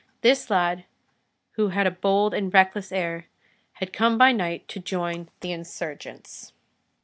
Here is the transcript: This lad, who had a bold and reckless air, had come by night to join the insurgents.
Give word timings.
This 0.21 0.49
lad, 0.49 0.85
who 1.51 1.67
had 1.67 1.85
a 1.85 1.91
bold 1.91 2.33
and 2.33 2.51
reckless 2.51 2.91
air, 2.91 3.27
had 3.73 3.93
come 3.93 4.17
by 4.17 4.31
night 4.31 4.67
to 4.69 4.79
join 4.79 5.29
the 5.41 5.51
insurgents. 5.51 6.53